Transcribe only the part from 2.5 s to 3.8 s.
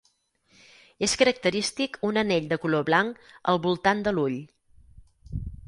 de color blanc al